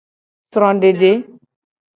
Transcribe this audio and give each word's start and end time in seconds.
Srodede. 0.51 1.11